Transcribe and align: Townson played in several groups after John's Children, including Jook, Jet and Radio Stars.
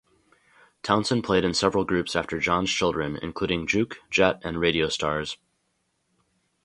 Townson 0.81 1.21
played 1.23 1.43
in 1.45 1.53
several 1.53 1.85
groups 1.85 2.15
after 2.15 2.39
John's 2.39 2.71
Children, 2.71 3.19
including 3.21 3.67
Jook, 3.67 3.99
Jet 4.09 4.41
and 4.43 4.59
Radio 4.59 4.89
Stars. 4.89 5.37